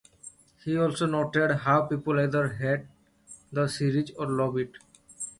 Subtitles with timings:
[0.65, 2.87] He also noted how people "either hate
[3.51, 4.71] the series or love it".